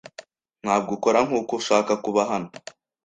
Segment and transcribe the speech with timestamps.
[0.63, 2.49] Ntabwo ukora nkuko ushaka kuba hano.